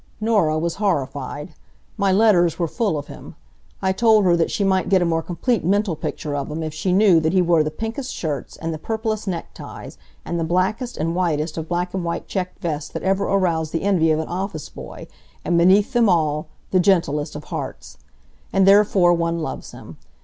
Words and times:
Norah 0.19 0.57
was 0.57 0.77
horrified. 0.81 1.53
My 1.95 2.11
letters 2.11 2.57
were 2.57 2.67
full 2.67 2.97
of 2.97 3.05
him. 3.05 3.35
I 3.83 3.91
told 3.91 4.25
her 4.25 4.35
that 4.35 4.49
she 4.49 4.63
might 4.63 4.89
get 4.89 5.03
a 5.03 5.05
more 5.05 5.21
complete 5.21 5.63
mental 5.63 5.95
picture 5.95 6.35
of 6.35 6.49
him 6.49 6.63
if 6.63 6.73
she 6.73 6.91
knew 6.91 7.19
that 7.19 7.33
he 7.33 7.41
wore 7.43 7.61
the 7.61 7.69
pinkest 7.69 8.11
shirts, 8.11 8.57
and 8.57 8.73
the 8.73 8.79
purplest 8.79 9.27
neckties, 9.27 9.99
and 10.25 10.39
the 10.39 10.43
blackest 10.43 10.97
and 10.97 11.13
whitest 11.13 11.55
of 11.55 11.69
black 11.69 11.93
and 11.93 12.03
white 12.03 12.27
checked 12.27 12.57
vests 12.63 12.89
that 12.93 13.03
ever 13.03 13.25
aroused 13.25 13.73
the 13.73 13.83
envy 13.83 14.09
of 14.09 14.17
an 14.17 14.27
office 14.27 14.69
boy, 14.69 15.05
and 15.45 15.55
beneath 15.55 15.93
them 15.93 16.09
all, 16.09 16.47
the 16.71 16.79
gentlest 16.79 17.35
of 17.35 17.43
hearts. 17.43 17.99
And 18.51 18.67
therefore 18.67 19.13
one 19.13 19.37
loves 19.43 19.71
him. 19.71 19.97